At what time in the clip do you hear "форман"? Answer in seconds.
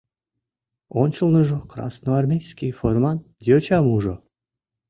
2.79-3.17